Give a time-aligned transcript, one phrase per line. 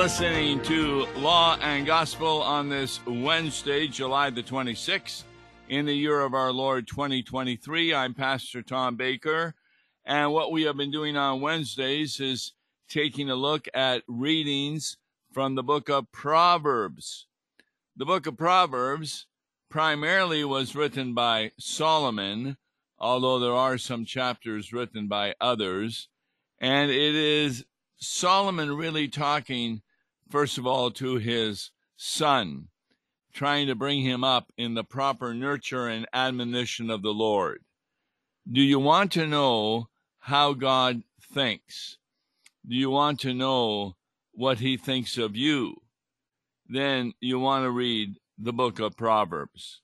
[0.00, 5.24] listening to Law and Gospel on this Wednesday, July the 26th,
[5.68, 7.92] in the year of our Lord 2023.
[7.92, 9.54] I'm Pastor Tom Baker,
[10.06, 12.54] and what we have been doing on Wednesdays is
[12.88, 14.96] taking a look at readings
[15.34, 17.26] from the book of Proverbs.
[17.94, 19.26] The book of Proverbs
[19.68, 22.56] primarily was written by Solomon,
[22.98, 26.08] although there are some chapters written by others.
[26.58, 27.66] And it is
[27.98, 29.82] Solomon really talking,
[30.30, 32.68] first of all, to his son,
[33.32, 37.62] trying to bring him up in the proper nurture and admonition of the Lord.
[38.50, 39.88] Do you want to know
[40.20, 41.98] how God thinks?
[42.66, 43.96] Do you want to know
[44.32, 45.76] what he thinks of you?
[46.66, 49.80] Then you want to read the book of Proverbs.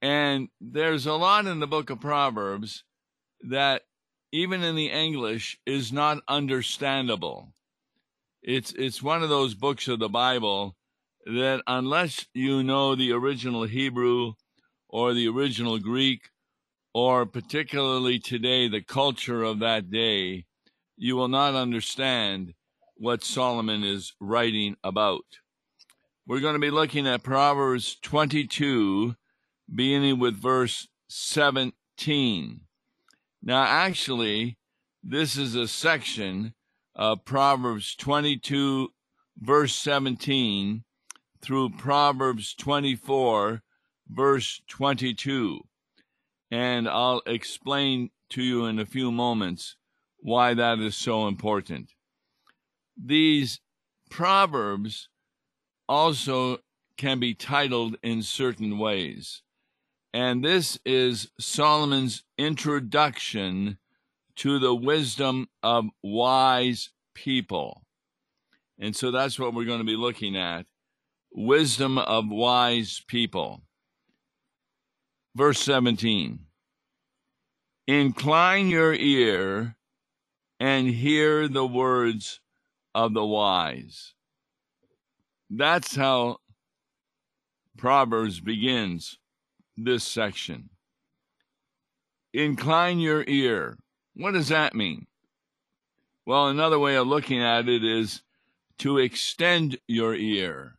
[0.00, 2.84] And there's a lot in the book of Proverbs
[3.48, 3.82] that
[4.32, 7.52] even in the English, is not understandable.
[8.42, 10.76] It's it's one of those books of the Bible
[11.26, 14.32] that unless you know the original Hebrew
[14.88, 16.30] or the original Greek
[16.92, 20.46] or particularly today the culture of that day,
[20.96, 22.54] you will not understand
[22.96, 25.24] what Solomon is writing about.
[26.26, 29.14] We're going to be looking at Proverbs 22
[29.72, 32.60] beginning with verse 17.
[33.42, 34.58] Now, actually,
[35.02, 36.54] this is a section
[36.94, 38.88] of Proverbs 22,
[39.38, 40.84] verse 17,
[41.40, 43.62] through Proverbs 24,
[44.08, 45.60] verse 22.
[46.50, 49.76] And I'll explain to you in a few moments
[50.18, 51.92] why that is so important.
[52.96, 53.60] These
[54.10, 55.08] Proverbs
[55.88, 56.58] also
[56.96, 59.42] can be titled in certain ways.
[60.14, 63.78] And this is Solomon's introduction
[64.36, 67.82] to the wisdom of wise people.
[68.78, 70.66] And so that's what we're going to be looking at
[71.32, 73.62] wisdom of wise people.
[75.34, 76.40] Verse 17
[77.86, 79.76] Incline your ear
[80.60, 82.40] and hear the words
[82.94, 84.14] of the wise.
[85.50, 86.38] That's how
[87.76, 89.18] Proverbs begins
[89.76, 90.70] this section.
[92.32, 93.78] Incline your ear.
[94.14, 95.06] What does that mean?
[96.24, 98.22] Well, another way of looking at it is
[98.78, 100.78] to extend your ear,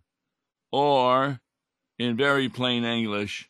[0.72, 1.42] or
[2.00, 3.50] in very plain English,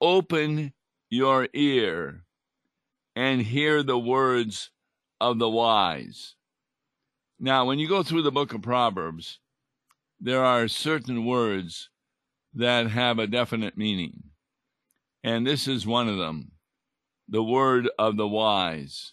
[0.00, 0.72] open
[1.10, 2.24] your ear
[3.14, 4.70] and hear the words
[5.20, 6.34] of the wise.
[7.38, 9.38] Now, when you go through the book of Proverbs,
[10.20, 11.90] there are certain words
[12.54, 14.30] that have a definite meaning.
[15.22, 16.52] And this is one of them
[17.28, 19.12] the word of the wise.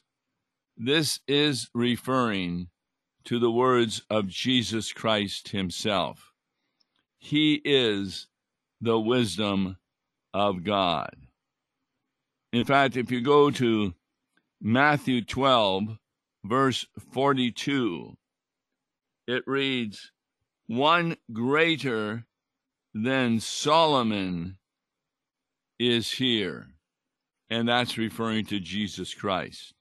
[0.77, 2.67] This is referring
[3.25, 6.33] to the words of Jesus Christ himself.
[7.17, 8.27] He is
[8.81, 9.77] the wisdom
[10.33, 11.15] of God.
[12.51, 13.93] In fact, if you go to
[14.61, 15.97] Matthew 12,
[16.43, 18.17] verse 42,
[19.27, 20.11] it reads,
[20.67, 22.25] One greater
[22.93, 24.57] than Solomon
[25.79, 26.67] is here.
[27.49, 29.73] And that's referring to Jesus Christ.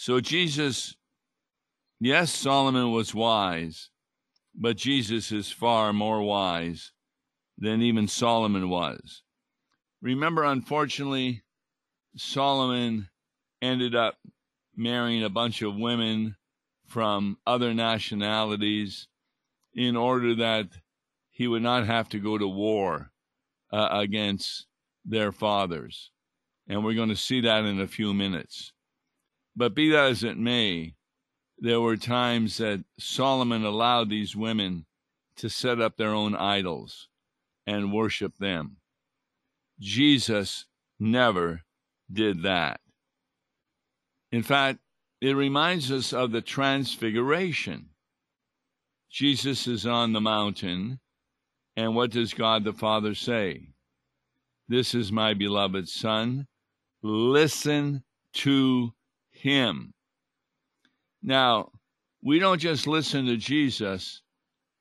[0.00, 0.94] So, Jesus,
[1.98, 3.90] yes, Solomon was wise,
[4.54, 6.92] but Jesus is far more wise
[7.58, 9.24] than even Solomon was.
[10.00, 11.42] Remember, unfortunately,
[12.16, 13.08] Solomon
[13.60, 14.14] ended up
[14.76, 16.36] marrying a bunch of women
[16.86, 19.08] from other nationalities
[19.74, 20.68] in order that
[21.32, 23.10] he would not have to go to war
[23.72, 24.68] uh, against
[25.04, 26.12] their fathers.
[26.68, 28.72] And we're going to see that in a few minutes.
[29.58, 30.94] But be that as it may,
[31.58, 34.86] there were times that Solomon allowed these women
[35.34, 37.08] to set up their own idols
[37.66, 38.76] and worship them.
[39.80, 40.66] Jesus
[41.00, 41.62] never
[42.12, 42.80] did that.
[44.30, 44.78] In fact,
[45.20, 47.88] it reminds us of the transfiguration.
[49.10, 51.00] Jesus is on the mountain,
[51.76, 53.70] and what does God the Father say?
[54.68, 56.46] This is my beloved Son.
[57.02, 58.04] Listen
[58.34, 58.92] to
[59.38, 59.92] him.
[61.22, 61.70] Now,
[62.22, 64.22] we don't just listen to Jesus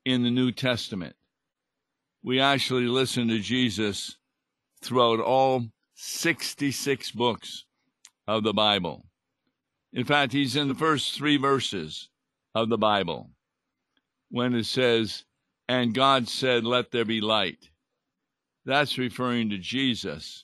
[0.05, 1.15] in the New Testament.
[2.23, 4.17] We actually listen to Jesus
[4.81, 5.65] throughout all
[5.95, 7.65] 66 books
[8.27, 9.05] of the Bible.
[9.93, 12.09] In fact, he's in the first three verses
[12.53, 13.31] of the Bible
[14.29, 15.23] when it says,
[15.67, 17.69] And God said, Let there be light.
[18.65, 20.43] That's referring to Jesus,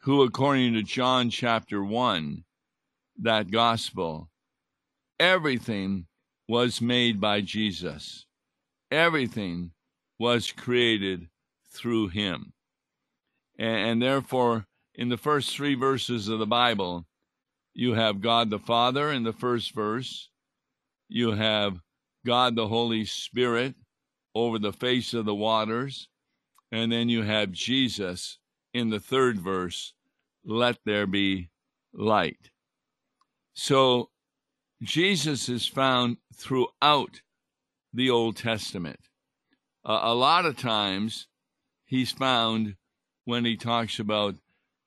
[0.00, 2.44] who, according to John chapter 1,
[3.22, 4.30] that gospel,
[5.18, 6.06] everything
[6.48, 8.26] was made by Jesus.
[8.90, 9.72] Everything
[10.18, 11.28] was created
[11.72, 12.52] through him.
[13.58, 17.06] And, therefore, in the first three verses of the Bible,
[17.74, 20.30] you have God the Father in the first verse,
[21.08, 21.80] you have
[22.26, 23.74] God the Holy Spirit
[24.34, 26.08] over the face of the waters,
[26.72, 28.38] and then you have Jesus
[28.72, 29.94] in the third verse,
[30.44, 31.50] let there be
[31.92, 32.50] light.
[33.52, 34.10] So
[34.82, 37.20] Jesus is found throughout
[37.92, 39.00] the Old Testament.
[39.84, 41.26] Uh, a lot of times
[41.84, 42.76] he's found
[43.24, 44.36] when he talks about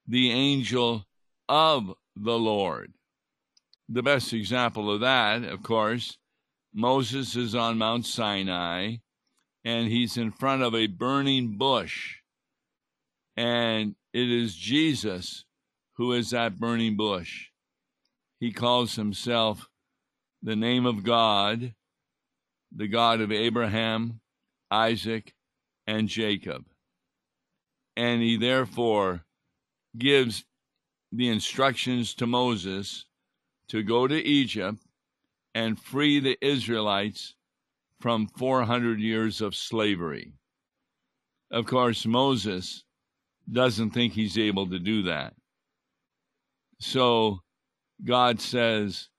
[0.07, 1.05] the angel
[1.47, 2.93] of the Lord.
[3.89, 6.17] The best example of that, of course,
[6.73, 8.97] Moses is on Mount Sinai
[9.63, 12.17] and he's in front of a burning bush.
[13.37, 15.45] And it is Jesus
[15.93, 17.49] who is that burning bush.
[18.43, 19.69] He calls himself
[20.41, 21.75] the name of God,
[22.75, 24.19] the God of Abraham,
[24.69, 25.33] Isaac,
[25.87, 26.65] and Jacob.
[27.95, 29.23] And he therefore
[29.97, 30.43] gives
[31.09, 33.05] the instructions to Moses
[33.69, 34.79] to go to Egypt
[35.55, 37.35] and free the Israelites
[38.01, 40.33] from 400 years of slavery.
[41.49, 42.83] Of course, Moses
[43.49, 45.33] doesn't think he's able to do that.
[46.81, 47.39] So
[48.03, 49.09] God says,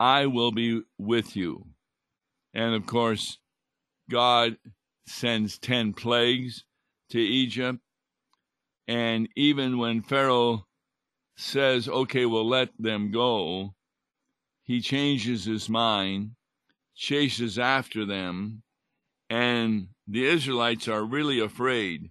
[0.00, 1.66] I will be with you.
[2.54, 3.38] And of course,
[4.10, 4.56] God
[5.06, 6.64] sends 10 plagues
[7.10, 7.80] to Egypt.
[8.86, 10.66] And even when Pharaoh
[11.36, 13.74] says, okay, we'll let them go,
[14.62, 16.32] he changes his mind,
[16.94, 18.62] chases after them,
[19.30, 22.10] and the Israelites are really afraid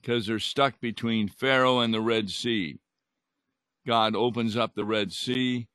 [0.00, 2.78] because they're stuck between Pharaoh and the Red Sea.
[3.86, 5.68] God opens up the Red Sea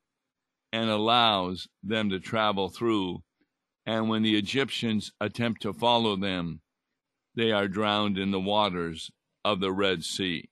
[0.73, 3.21] and allows them to travel through
[3.87, 6.61] and when the Egyptians attempt to follow them,
[7.35, 9.11] they are drowned in the waters
[9.45, 10.49] of the Red Sea.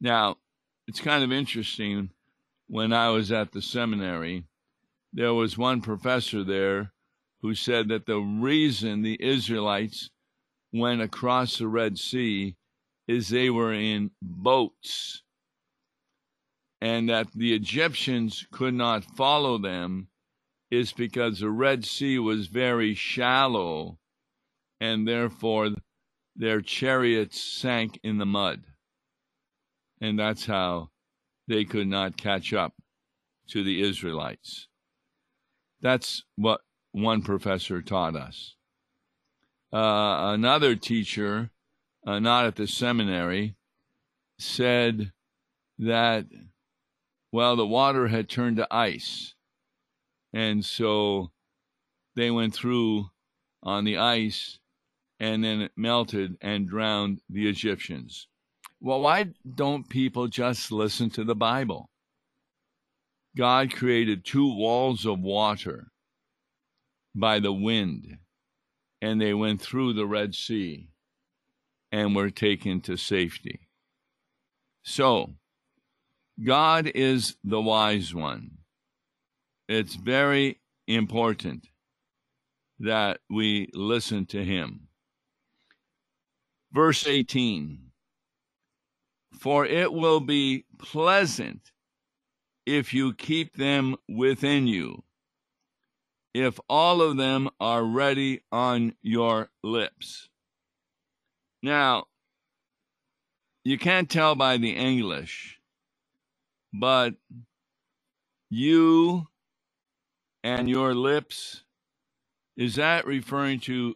[0.00, 0.36] Now,
[0.86, 2.10] it's kind of interesting.
[2.68, 4.44] When I was at the seminary,
[5.12, 6.92] there was one professor there
[7.42, 10.10] who said that the reason the Israelites
[10.72, 12.56] went across the Red Sea
[13.06, 15.22] is they were in boats
[16.80, 20.08] and that the Egyptians could not follow them
[20.70, 23.98] is because the Red Sea was very shallow,
[24.80, 25.70] and therefore
[26.36, 28.62] their chariots sank in the mud.
[30.00, 30.90] And that's how
[31.48, 32.74] they could not catch up
[33.48, 34.68] to the Israelites.
[35.80, 36.60] That's what
[36.92, 38.54] one professor taught us.
[39.72, 41.50] Uh, another teacher,
[42.06, 43.56] uh, not at the seminary,
[44.38, 45.12] said
[45.78, 46.26] that,
[47.32, 49.34] well, the water had turned to ice
[50.32, 51.30] and so
[52.14, 53.08] they went through
[53.62, 54.58] on the ice
[55.20, 58.28] and then it melted and drowned the Egyptians.
[58.80, 61.90] Well, why don't people just listen to the Bible?
[63.36, 65.88] God created two walls of water
[67.14, 68.18] by the wind,
[69.02, 70.90] and they went through the Red Sea
[71.90, 73.68] and were taken to safety.
[74.82, 75.34] So,
[76.42, 78.58] God is the wise one
[79.68, 81.68] it's very important
[82.80, 84.88] that we listen to him.
[86.72, 87.90] Verse 18
[89.38, 91.72] For it will be pleasant
[92.64, 95.04] if you keep them within you,
[96.32, 100.28] if all of them are ready on your lips.
[101.62, 102.04] Now,
[103.64, 105.57] you can't tell by the English,
[106.72, 107.14] but
[108.50, 109.26] you
[110.42, 111.64] and your lips,
[112.56, 113.94] is that referring to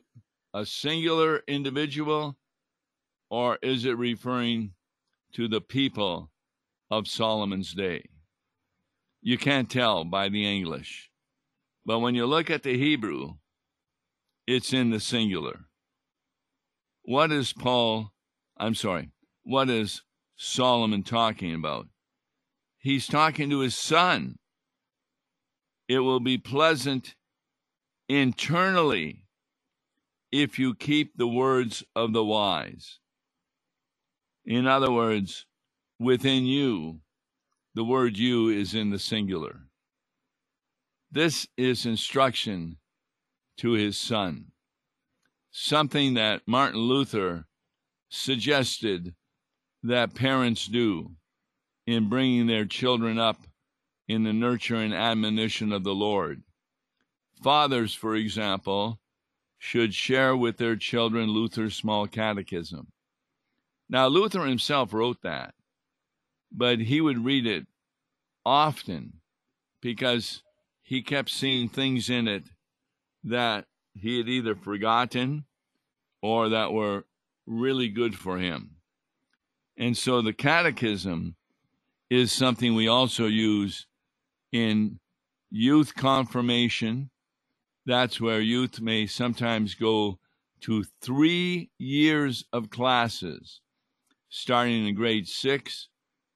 [0.55, 2.37] a singular individual
[3.31, 4.73] or is it referring
[5.33, 6.31] to the people
[6.91, 8.05] of Solomon's day?
[9.23, 11.11] You can't tell by the English.
[11.87, 13.35] But when you look at the Hebrew,
[14.47, 15.61] it's in the singular.
[17.05, 18.12] What is Paul,
[18.57, 19.11] I'm sorry,
[19.43, 20.02] what is
[20.37, 21.88] Solomon talking about?
[22.83, 24.39] He's talking to his son
[25.93, 27.15] it will be pleasant
[28.09, 29.27] internally
[30.31, 32.99] if you keep the words of the wise.
[34.45, 35.45] In other words,
[35.99, 37.01] within you,
[37.75, 39.67] the word you is in the singular.
[41.11, 42.79] This is instruction
[43.59, 44.53] to his son,
[45.51, 47.47] something that Martin Luther
[48.09, 49.15] suggested
[49.83, 51.17] that parents do
[51.87, 53.43] in bringing their children up
[54.09, 56.43] in the nurture and admonition of the Lord.
[57.43, 59.01] Fathers, for example,
[59.59, 62.89] should share with their children Luther's small catechism.
[63.89, 65.55] Now, Luther himself wrote that,
[66.51, 67.67] but he would read it
[68.45, 69.21] often
[69.81, 70.43] because
[70.83, 72.45] he kept seeing things in it
[73.25, 75.45] that he had either forgotten
[76.21, 77.05] or that were
[77.47, 78.77] really good for him.
[79.77, 81.37] And so the catechism
[82.12, 83.87] is something we also use
[84.52, 84.99] in
[85.50, 87.11] youth confirmation
[87.87, 90.19] that's where youth may sometimes go
[90.61, 93.61] to three years of classes,
[94.28, 95.88] starting in grade six,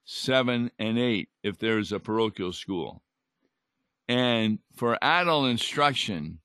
[0.04, 3.02] seven, and eight, if there's a parochial school.
[4.08, 6.40] And for adult instruction,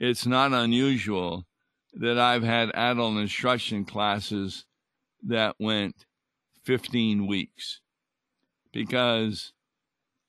[0.00, 1.46] it's not unusual
[1.92, 4.64] that I've had adult instruction classes
[5.24, 6.06] that went
[6.64, 7.80] 15 weeks.
[8.76, 9.54] Because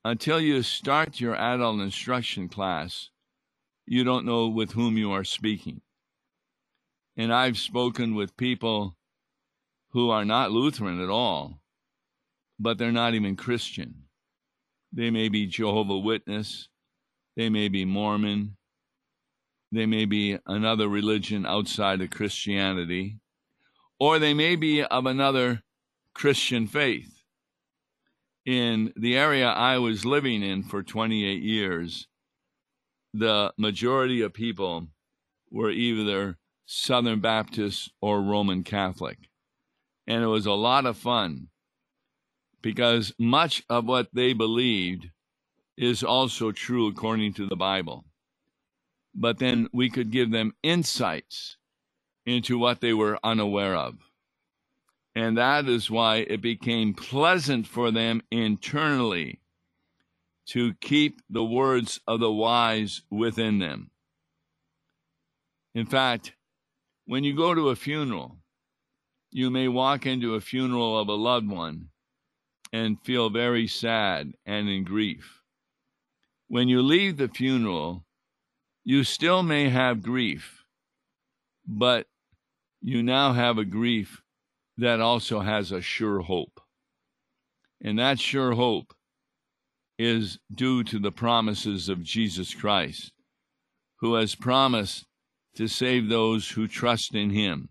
[0.06, 3.10] until you start your adult instruction class,
[3.86, 5.82] you don't know with whom you are speaking.
[7.18, 8.96] And I've spoken with people
[9.90, 11.60] who are not Lutheran at all,
[12.58, 14.04] but they're not even Christian.
[14.94, 16.70] They may be Jehovah Witness,
[17.36, 18.56] they may be Mormon,
[19.74, 23.20] they may be another religion outside of Christianity,
[24.00, 25.64] or they may be of another
[26.14, 27.17] Christian faith.
[28.48, 32.08] In the area I was living in for 28 years,
[33.14, 34.88] the majority of people
[35.52, 39.18] were either Southern Baptist or Roman Catholic.
[40.08, 41.50] And it was a lot of fun
[42.62, 45.10] because much of what they believed
[45.76, 48.06] is also true according to the Bible.
[49.14, 51.58] But then we could give them insights
[52.26, 54.07] into what they were unaware of.
[55.18, 59.40] And that is why it became pleasant for them internally
[60.50, 63.90] to keep the words of the wise within them.
[65.74, 66.34] In fact,
[67.06, 68.38] when you go to a funeral,
[69.32, 71.88] you may walk into a funeral of a loved one
[72.72, 75.42] and feel very sad and in grief.
[76.48, 78.06] When you leave the funeral,
[78.84, 80.64] you still may have grief,
[81.66, 82.06] but
[82.84, 84.22] you now have a grief
[84.78, 86.62] that also has a sure hope.
[87.82, 88.94] And that sure hope
[89.98, 93.12] is due to the promises of Jesus Christ,
[94.00, 95.06] who has promised
[95.56, 97.70] to save those who trust in him.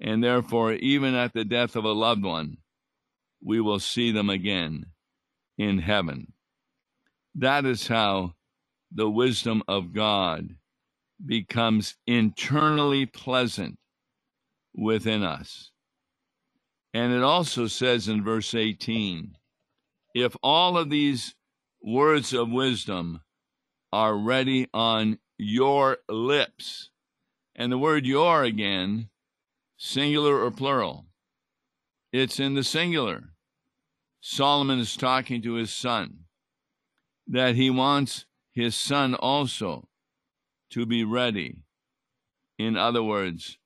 [0.00, 2.58] And therefore, even at the death of a loved one,
[3.42, 4.86] we will see them again
[5.56, 6.32] in heaven.
[7.34, 8.34] That is how
[8.92, 10.56] the wisdom of God
[11.24, 13.78] becomes internally pleasant
[14.74, 15.70] within us.
[16.92, 19.36] And it also says in verse 18,
[20.14, 21.34] if all of these
[21.82, 23.20] words of wisdom
[23.92, 26.90] are ready on your lips,
[27.54, 29.08] and the word your again,
[29.76, 31.06] singular or plural,
[32.12, 33.30] it's in the singular.
[34.20, 36.24] Solomon is talking to his son
[37.26, 39.88] that he wants his son also
[40.70, 41.62] to be ready.
[42.58, 43.58] In other words,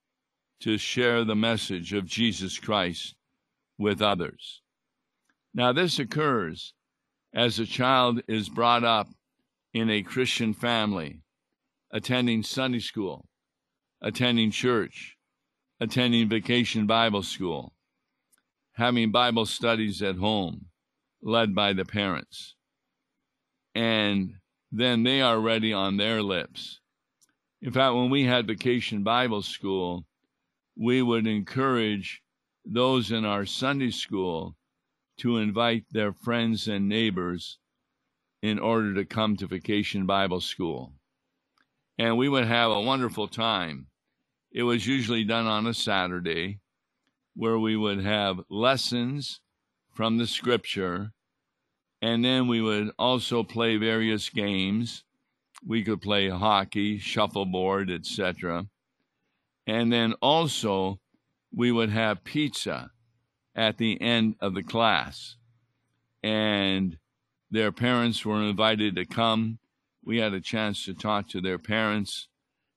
[0.64, 3.16] to share the message of Jesus Christ
[3.76, 4.62] with others.
[5.52, 6.72] Now, this occurs
[7.34, 9.08] as a child is brought up
[9.74, 11.20] in a Christian family,
[11.90, 13.26] attending Sunday school,
[14.00, 15.18] attending church,
[15.80, 17.74] attending vacation Bible school,
[18.72, 20.64] having Bible studies at home,
[21.20, 22.54] led by the parents.
[23.74, 24.36] And
[24.72, 26.80] then they are ready on their lips.
[27.60, 30.06] In fact, when we had vacation Bible school,
[30.76, 32.22] we would encourage
[32.64, 34.56] those in our Sunday school
[35.18, 37.58] to invite their friends and neighbors
[38.42, 40.92] in order to come to Vacation Bible School.
[41.98, 43.86] And we would have a wonderful time.
[44.50, 46.60] It was usually done on a Saturday
[47.34, 49.40] where we would have lessons
[49.92, 51.12] from the scripture,
[52.02, 55.04] and then we would also play various games.
[55.66, 58.66] We could play hockey, shuffleboard, etc.
[59.66, 61.00] And then also
[61.54, 62.90] we would have pizza
[63.54, 65.36] at the end of the class.
[66.22, 66.98] And
[67.50, 69.58] their parents were invited to come.
[70.04, 72.28] We had a chance to talk to their parents.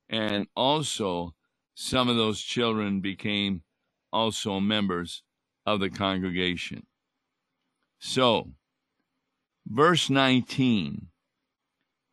[0.10, 1.34] And also,
[1.74, 3.64] some of those children became
[4.14, 5.24] also members
[5.66, 6.86] of the congregation.
[8.00, 8.52] So,
[9.66, 11.08] verse 19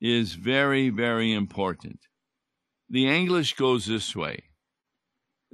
[0.00, 2.00] is very, very important.
[2.88, 4.44] The English goes this way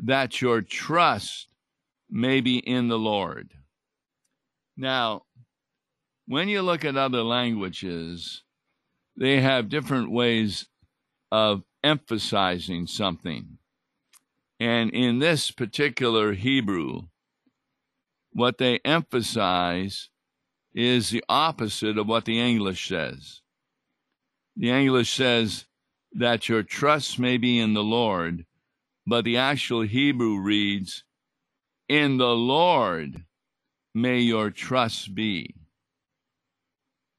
[0.02, 1.48] that your trust
[2.10, 3.50] may be in the Lord.
[4.76, 5.24] Now,
[6.26, 8.42] when you look at other languages,
[9.16, 10.66] they have different ways
[11.30, 13.58] of emphasizing something.
[14.58, 17.08] And in this particular Hebrew,
[18.32, 20.08] what they emphasize
[20.74, 23.40] is the opposite of what the English says.
[24.56, 25.66] The English says
[26.12, 28.46] that your trust may be in the Lord,
[29.10, 31.02] but the actual Hebrew reads,
[31.88, 33.24] In the Lord
[33.92, 35.56] may your trust be.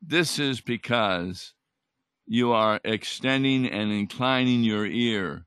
[0.02, 1.54] This is because
[2.26, 5.46] you are extending and inclining your ear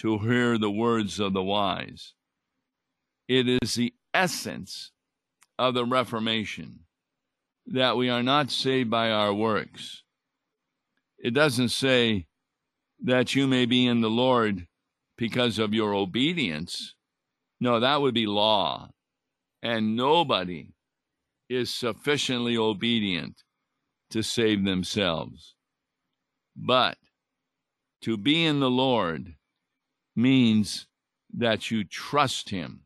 [0.00, 2.12] to hear the words of the wise.
[3.26, 4.90] It is the essence
[5.58, 6.80] of the Reformation
[7.68, 10.02] that we are not saved by our works.
[11.18, 12.26] It doesn't say
[13.02, 14.66] that you may be in the Lord
[15.20, 16.94] because of your obedience.
[17.60, 18.88] No, that would be law.
[19.62, 20.72] And nobody
[21.46, 23.44] is sufficiently obedient
[24.12, 25.54] to save themselves.
[26.56, 26.96] But
[28.00, 29.34] to be in the Lord
[30.16, 30.86] means
[31.34, 32.80] that you trust Him.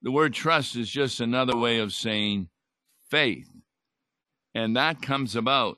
[0.00, 2.48] The word trust is just another way of saying
[3.10, 3.50] faith.
[4.54, 5.76] And that comes about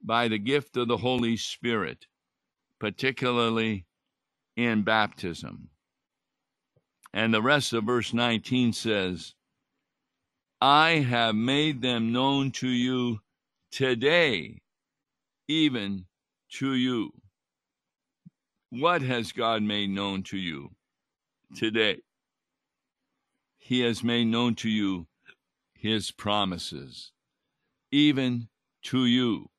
[0.00, 2.06] by the gift of the Holy Spirit,
[2.78, 3.87] particularly
[4.58, 5.68] in baptism.
[7.14, 9.34] And the rest of verse 19 says,
[10.60, 13.20] I have made them known to you
[13.70, 14.60] today,
[15.46, 16.06] even
[16.54, 17.12] to you.
[18.70, 20.70] What has God made known to you
[21.54, 22.00] today?
[23.58, 25.06] He has made known to you
[25.72, 27.12] his promises,
[27.92, 28.48] even
[28.86, 29.50] to you.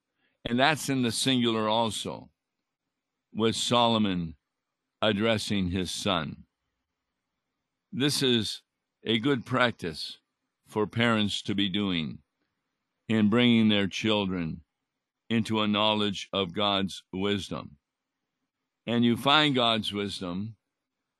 [0.43, 2.29] And that's in the singular also,
[3.33, 4.35] with Solomon
[5.01, 6.43] addressing his son.
[7.91, 8.61] This is
[9.03, 10.19] a good practice
[10.67, 12.19] for parents to be doing
[13.07, 14.61] in bringing their children
[15.29, 17.77] into a knowledge of God's wisdom.
[18.85, 20.55] And you find God's wisdom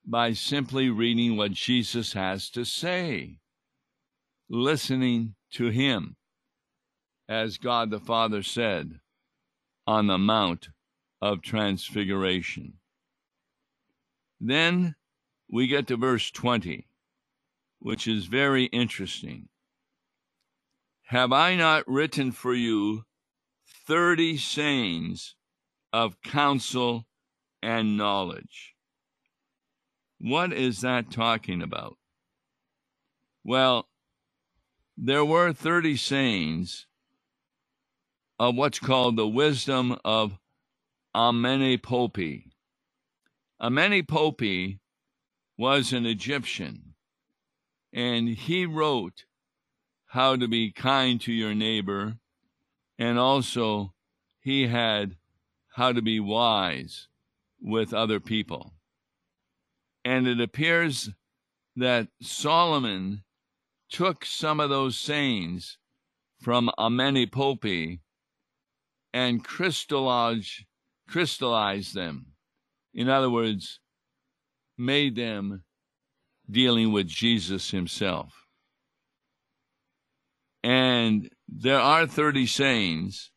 [0.06, 3.38] by simply reading what Jesus has to say,
[4.50, 6.16] listening to Him,
[7.28, 9.00] as God the Father said
[9.86, 10.70] on the Mount
[11.22, 12.79] of Transfiguration.
[14.40, 14.96] Then
[15.50, 16.88] we get to verse 20,
[17.80, 19.50] which is very interesting.
[21.08, 23.06] Have I not written for you
[23.88, 25.36] thirty sayings
[25.92, 27.08] of counsel
[27.64, 28.76] and knowledge?
[30.20, 31.98] What is that talking about?
[33.44, 33.88] Well,
[34.98, 36.86] there were 30 sayings
[38.38, 40.38] of what's called the wisdom of
[41.16, 42.44] Amenemope.
[43.62, 44.80] Amenemope
[45.58, 46.94] was an Egyptian,
[47.92, 49.26] and he wrote
[50.08, 52.18] how to be kind to your neighbor,
[52.98, 53.94] and also
[54.40, 55.18] he had
[55.76, 57.08] how to be wise
[57.62, 58.74] with other people.
[60.06, 61.10] And it appears
[61.76, 63.24] that Solomon
[63.90, 65.78] took some of those sayings
[66.40, 68.00] from Amenemope
[69.14, 70.64] and crystallized,
[71.08, 72.28] crystallized them.
[72.94, 73.80] In other words,
[74.78, 75.64] made them
[76.50, 78.48] dealing with Jesus himself.
[80.64, 83.32] And there are 30 sayings,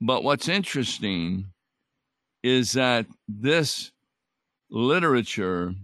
[0.00, 1.46] but what's interesting
[2.42, 3.92] is that this
[4.70, 5.74] literature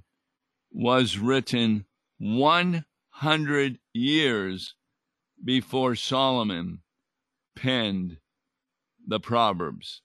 [0.73, 1.85] was written
[2.19, 4.75] 100 years
[5.45, 6.81] before Solomon
[7.57, 8.19] penned
[9.07, 10.03] the Proverbs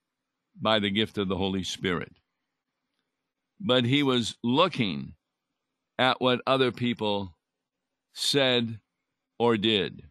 [0.60, 2.14] by the gift of the Holy Spirit.
[3.60, 5.14] But he was looking
[5.98, 7.36] at what other people
[8.14, 8.80] said
[9.40, 10.04] or did.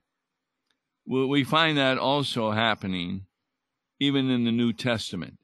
[1.07, 3.27] We find that also happening
[4.01, 5.39] even in the New Testament.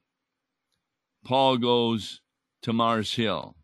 [1.25, 2.21] Paul goes
[2.63, 3.57] to Mars Hill.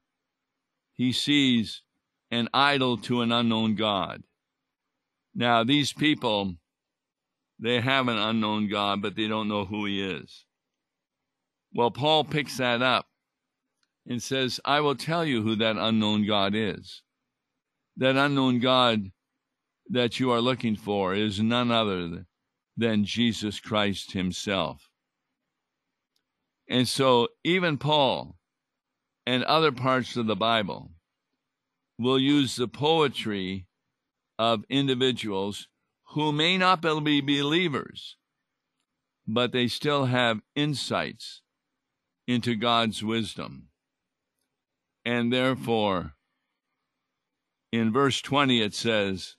[0.92, 1.82] He sees
[2.30, 4.22] an idol to an unknown God.
[5.34, 6.54] Now, these people,
[7.58, 10.44] they have an unknown God, but they don't know who he is.
[11.74, 13.06] Well, Paul picks that up
[14.06, 17.02] and says, I will tell you who that unknown God is.
[17.96, 19.10] That unknown God
[19.88, 22.26] that you are looking for is none other
[22.76, 24.88] than Jesus Christ Himself.
[26.68, 28.36] And so, even Paul
[29.24, 30.90] and other parts of the Bible
[31.98, 33.66] will use the poetry
[34.38, 35.68] of individuals
[36.10, 38.16] who may not be believers,
[39.26, 41.42] but they still have insights
[42.26, 43.68] into God's wisdom.
[45.06, 46.14] And therefore,
[47.72, 49.36] in verse 20, it says,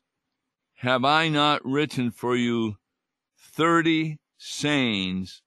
[0.75, 2.77] have I not written for you
[3.37, 5.41] thirty sayings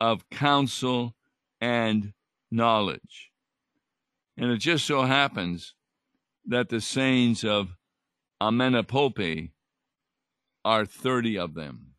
[0.00, 1.14] of counsel
[1.60, 2.14] and
[2.50, 3.30] knowledge.
[4.36, 5.74] And it just so happens
[6.46, 7.76] that the sayings of
[8.40, 9.50] Amenemope
[10.64, 11.92] are 30 of them.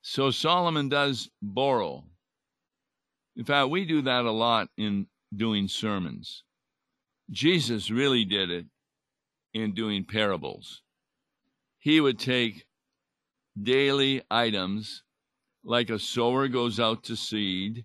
[0.00, 2.04] So Solomon does borrow.
[3.36, 6.44] In fact, we do that a lot in doing sermons.
[7.30, 8.66] Jesus really did it
[9.52, 10.82] in doing parables.
[11.78, 12.66] He would take
[13.60, 15.02] daily items
[15.64, 17.84] like a sower goes out to seed,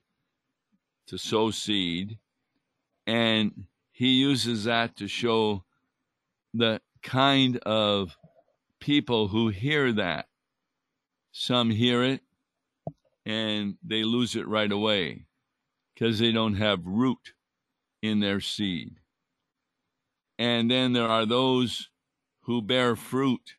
[1.07, 2.19] to sow seed,
[3.05, 5.63] and he uses that to show
[6.53, 8.15] the kind of
[8.79, 10.27] people who hear that.
[11.31, 12.21] Some hear it
[13.25, 15.25] and they lose it right away
[15.93, 17.33] because they don't have root
[18.01, 18.97] in their seed.
[20.37, 21.89] And then there are those
[22.41, 23.55] who bear fruit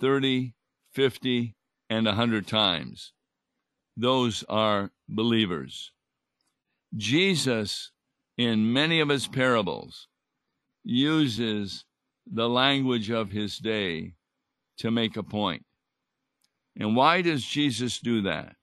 [0.00, 0.54] 30,
[0.92, 1.54] 50,
[1.90, 3.12] and a 100 times.
[3.96, 5.92] Those are believers.
[6.96, 7.90] Jesus,
[8.36, 10.08] in many of his parables,
[10.84, 11.84] uses
[12.26, 14.14] the language of his day
[14.78, 15.64] to make a point.
[16.76, 18.54] And why does Jesus do that?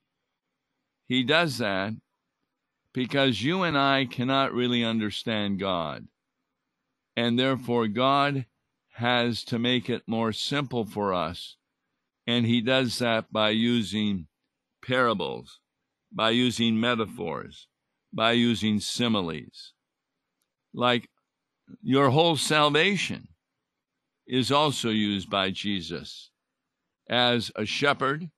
[1.07, 1.93] He does that
[2.95, 6.07] because you and I cannot really understand God.
[7.17, 8.45] And therefore, God
[8.93, 11.57] has to make it more simple for us.
[12.25, 14.27] And He does that by using
[14.81, 15.59] parables,
[16.09, 17.67] by using metaphors,
[18.13, 19.73] by using similes.
[20.73, 21.09] Like
[21.83, 23.27] your whole salvation
[24.25, 26.31] is also used by Jesus
[27.09, 28.29] as a shepherd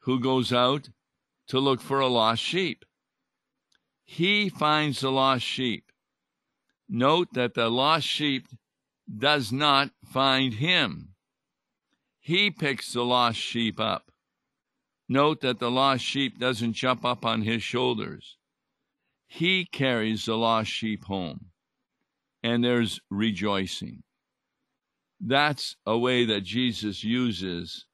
[0.00, 0.88] who goes out
[1.46, 2.84] to look for a lost sheep.
[4.04, 5.90] He finds the lost sheep.
[6.88, 8.46] Note that the lost sheep
[9.18, 11.14] does not find him.
[12.20, 14.10] He picks the lost sheep up.
[15.08, 18.38] Note that the lost sheep doesn't jump up on his shoulders.
[19.26, 21.46] He carries the lost sheep home,
[22.42, 24.02] and there's rejoicing.
[25.20, 27.86] That's a way that Jesus uses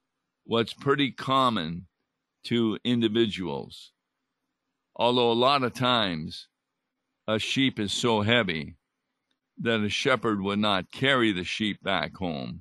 [0.45, 1.87] what's pretty common
[2.45, 3.93] to individuals.
[5.01, 6.47] Although a lot of times
[7.27, 8.77] a sheep is so heavy
[9.57, 12.61] that a shepherd would not carry the sheep back home,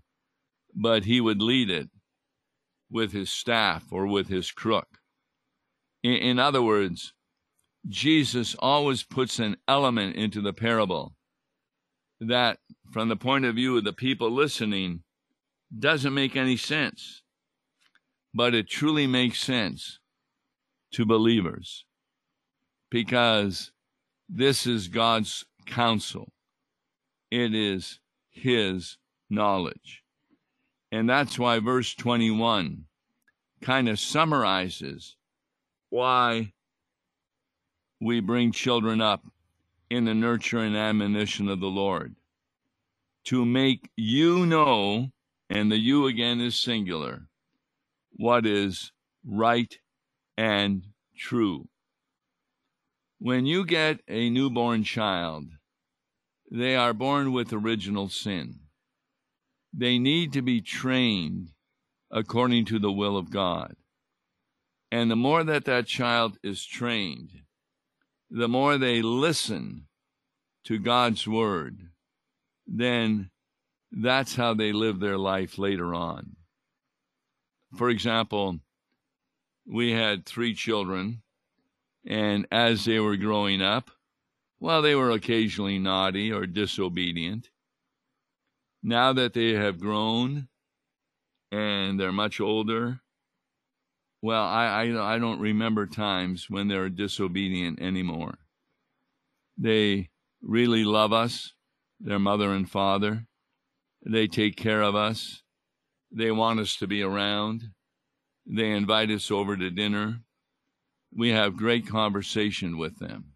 [0.74, 1.90] but he would lead it
[2.90, 5.00] with his staff or with his crook.
[6.02, 7.14] In, in other words,
[7.90, 11.16] Jesus always puts an element into the parable
[12.22, 15.04] that, from the point of view of the people listening,
[15.78, 17.22] doesn't make any sense.
[18.34, 20.00] But it truly makes sense
[20.94, 21.84] to believers
[22.90, 23.72] because
[24.28, 26.32] this is God's counsel,
[27.32, 28.00] it is
[28.30, 28.98] His
[29.30, 30.04] knowledge.
[30.92, 32.86] And that's why verse 21
[33.62, 35.16] kind of summarizes
[35.90, 36.54] why
[38.00, 39.24] we bring children up
[39.90, 42.16] in the nurture and admonition of the Lord.
[43.26, 45.12] To make you know,
[45.50, 47.28] and the you again is singular,
[48.14, 48.92] what is
[49.26, 49.78] right
[50.38, 50.84] and
[51.18, 51.68] true.
[53.20, 55.50] When you get a newborn child,
[56.50, 58.62] they are born with original sin.
[59.74, 61.50] They need to be trained
[62.10, 63.76] according to the will of God.
[64.90, 67.42] And the more that that child is trained,
[68.32, 69.88] the more they listen
[70.64, 71.90] to God's word,
[72.66, 73.32] then
[73.92, 76.38] that's how they live their life later on.
[77.76, 78.60] For example,
[79.68, 81.22] we had three children,
[82.06, 83.92] and as they were growing up,
[84.60, 87.50] while they were occasionally naughty or disobedient.
[88.84, 90.48] Now that they have grown
[91.52, 93.02] and they're much older,
[94.22, 98.40] well, I, I, I don't remember times when they're disobedient anymore.
[99.58, 100.10] They
[100.42, 101.54] really love us,
[102.00, 103.26] their mother and father.
[104.06, 105.44] They take care of us.
[106.12, 107.70] They want us to be around.
[108.46, 110.22] They invite us over to dinner.
[111.16, 113.34] We have great conversation with them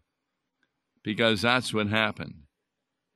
[1.02, 2.42] because that's what happened.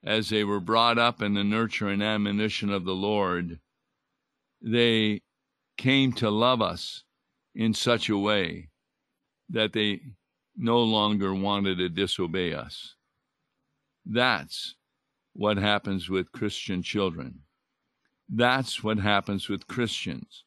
[0.05, 3.61] As they were brought up in the nurture and admonition of the Lord,
[4.61, 5.23] they
[5.77, 7.05] came to love us
[7.55, 8.69] in such a way
[9.49, 10.01] that they
[10.57, 12.95] no longer wanted to disobey us.
[14.05, 14.75] That's
[15.33, 17.41] what happens with Christian children.
[18.29, 20.45] That's what happens with Christians.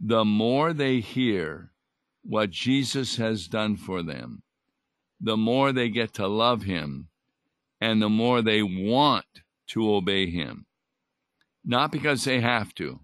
[0.00, 1.69] The more they hear
[2.22, 4.42] what Jesus has done for them,
[5.20, 7.08] the more they get to love him
[7.80, 9.26] and the more they want
[9.68, 10.66] to obey him.
[11.64, 13.00] Not because they have to.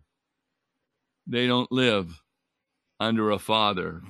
[1.27, 2.23] They don't live
[2.99, 4.03] under a Father,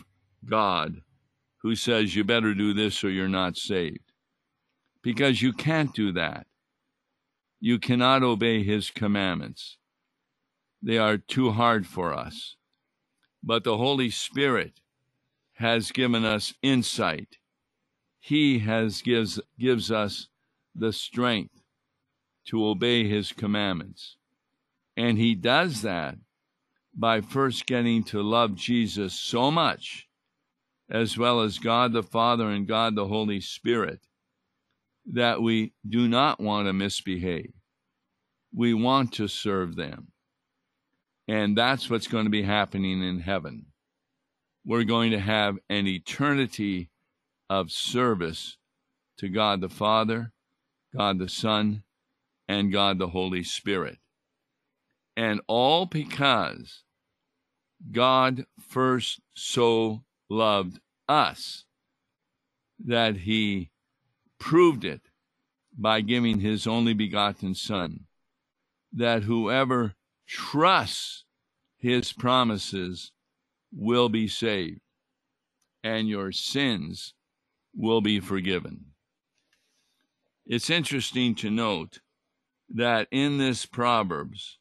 [0.49, 1.03] God,
[1.62, 4.12] who says you better do this or you're not saved.
[5.03, 6.47] Because you can't do that.
[7.61, 9.79] You cannot obey his commandments.
[10.83, 12.57] They are too hard for us.
[13.42, 14.81] But the Holy Spirit
[15.57, 17.38] has given us insight.
[18.21, 20.29] He has gives gives us
[20.75, 21.62] the strength
[22.47, 24.16] to obey his commandments.
[24.97, 26.16] And he does that
[26.95, 30.09] by first getting to love Jesus so much,
[30.90, 34.01] as well as God the Father and God the Holy Spirit,
[35.07, 37.53] that we do not want to misbehave.
[38.55, 40.09] We want to serve them.
[41.29, 43.66] And that's what's going to be happening in heaven.
[44.69, 46.91] We're going to have an eternity
[47.49, 48.57] of service
[49.19, 50.33] to God the Father,
[50.93, 51.85] God the Son,
[52.49, 53.99] and God the Holy Spirit.
[55.17, 56.83] And all because
[57.93, 61.65] God first so loved us
[62.85, 63.71] that he
[64.41, 65.03] proved it
[65.79, 68.07] by giving his only begotten Son,
[68.93, 69.95] that whoever
[70.27, 71.25] trusts
[71.79, 73.13] his promises
[73.73, 74.81] will be saved,
[75.83, 77.15] and your sins
[77.75, 78.87] will be forgiven.
[80.47, 82.01] It's interesting to note
[82.69, 84.59] that in this Proverbs,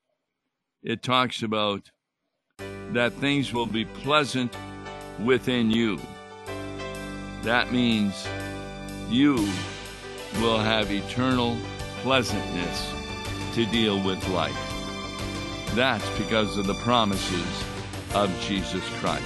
[0.84, 1.91] it talks about
[2.91, 4.56] that things will be pleasant
[5.24, 6.00] within you.
[7.44, 8.28] That means
[9.10, 9.36] you
[10.41, 11.58] will have eternal
[12.02, 12.94] pleasantness
[13.54, 14.54] to deal with life.
[15.76, 17.63] That's because of the promises
[18.15, 19.25] of Jesus Christ.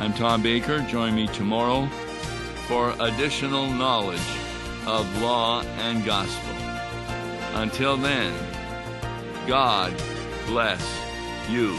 [0.00, 0.80] I'm Tom Baker.
[0.80, 1.86] Join me tomorrow
[2.66, 4.18] for additional knowledge
[4.86, 6.54] of law and gospel.
[7.60, 8.32] Until then,
[9.46, 9.94] God
[10.46, 10.82] bless
[11.50, 11.78] you.